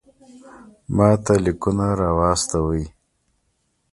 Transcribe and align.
ماته 0.95 1.33
لیکونه 1.43 1.87
را 1.99 2.09
واستوئ. 2.19 2.83